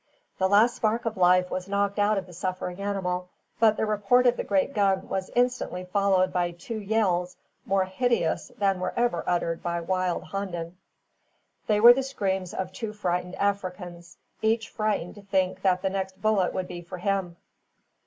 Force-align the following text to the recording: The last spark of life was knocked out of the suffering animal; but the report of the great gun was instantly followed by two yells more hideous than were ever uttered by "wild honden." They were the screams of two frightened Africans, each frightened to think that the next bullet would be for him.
The 0.39 0.49
last 0.49 0.75
spark 0.77 1.05
of 1.05 1.15
life 1.15 1.51
was 1.51 1.67
knocked 1.67 1.99
out 1.99 2.17
of 2.17 2.25
the 2.25 2.33
suffering 2.33 2.81
animal; 2.81 3.29
but 3.59 3.77
the 3.77 3.85
report 3.85 4.25
of 4.25 4.35
the 4.35 4.43
great 4.43 4.73
gun 4.73 5.07
was 5.07 5.29
instantly 5.35 5.85
followed 5.85 6.33
by 6.33 6.49
two 6.53 6.79
yells 6.79 7.37
more 7.67 7.83
hideous 7.85 8.51
than 8.57 8.79
were 8.79 8.95
ever 8.97 9.23
uttered 9.27 9.61
by 9.61 9.79
"wild 9.79 10.23
honden." 10.23 10.77
They 11.67 11.79
were 11.79 11.93
the 11.93 12.01
screams 12.01 12.51
of 12.51 12.73
two 12.73 12.93
frightened 12.93 13.35
Africans, 13.35 14.17
each 14.41 14.69
frightened 14.69 15.13
to 15.13 15.21
think 15.21 15.61
that 15.61 15.83
the 15.83 15.89
next 15.91 16.19
bullet 16.19 16.51
would 16.51 16.67
be 16.67 16.81
for 16.81 16.97
him. 16.97 17.37